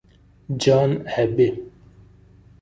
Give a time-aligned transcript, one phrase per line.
[0.61, 1.53] John Abbey